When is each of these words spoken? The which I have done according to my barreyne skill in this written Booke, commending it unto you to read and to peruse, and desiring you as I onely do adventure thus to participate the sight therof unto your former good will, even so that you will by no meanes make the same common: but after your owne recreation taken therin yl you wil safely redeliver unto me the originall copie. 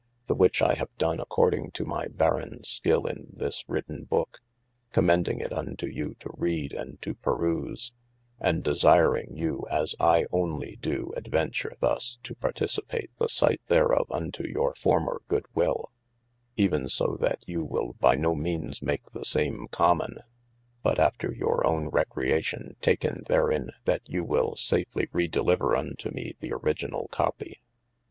The 0.25 0.33
which 0.33 0.63
I 0.63 0.73
have 0.73 0.89
done 0.97 1.19
according 1.19 1.69
to 1.73 1.85
my 1.85 2.07
barreyne 2.07 2.63
skill 2.63 3.05
in 3.05 3.27
this 3.31 3.63
written 3.67 4.05
Booke, 4.05 4.39
commending 4.91 5.39
it 5.39 5.53
unto 5.53 5.85
you 5.85 6.15
to 6.21 6.31
read 6.35 6.73
and 6.73 6.99
to 7.03 7.13
peruse, 7.13 7.93
and 8.39 8.63
desiring 8.63 9.37
you 9.37 9.63
as 9.69 9.93
I 9.99 10.25
onely 10.31 10.75
do 10.81 11.13
adventure 11.15 11.75
thus 11.81 12.17
to 12.23 12.33
participate 12.33 13.11
the 13.19 13.27
sight 13.29 13.61
therof 13.69 14.07
unto 14.09 14.41
your 14.47 14.73
former 14.73 15.21
good 15.27 15.45
will, 15.53 15.91
even 16.57 16.89
so 16.89 17.15
that 17.21 17.43
you 17.45 17.63
will 17.63 17.93
by 17.99 18.15
no 18.15 18.33
meanes 18.33 18.81
make 18.81 19.11
the 19.11 19.23
same 19.23 19.67
common: 19.67 20.17
but 20.81 20.97
after 20.99 21.31
your 21.31 21.63
owne 21.63 21.89
recreation 21.89 22.75
taken 22.81 23.21
therin 23.27 23.69
yl 23.85 23.99
you 24.07 24.23
wil 24.23 24.55
safely 24.55 25.05
redeliver 25.13 25.75
unto 25.77 26.09
me 26.09 26.33
the 26.39 26.51
originall 26.53 27.07
copie. 27.09 27.61